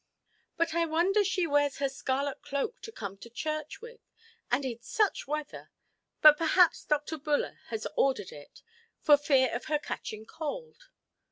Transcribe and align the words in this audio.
But 0.57 0.73
I 0.73 0.87
wonder 0.87 1.23
she 1.23 1.45
wears 1.45 1.77
her 1.77 1.87
scarlet 1.87 2.41
cloak 2.41 2.81
to 2.81 2.91
come 2.91 3.17
to 3.19 3.29
church 3.29 3.81
with, 3.83 3.99
and 4.49 4.65
in 4.65 4.81
such 4.81 5.27
weather! 5.27 5.69
But 6.23 6.39
perhaps 6.39 6.83
Dr. 6.83 7.19
Buller 7.19 7.59
ordered 7.95 8.31
it, 8.31 8.63
for 8.99 9.15
fear 9.15 9.53
of 9.55 9.65
her 9.65 9.77
catching 9.77 10.25
cold". 10.25 10.89